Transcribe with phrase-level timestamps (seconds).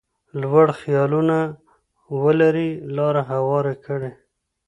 [0.41, 1.37] لوړ خیالونه
[2.23, 4.11] ولري لاره هواره کړي.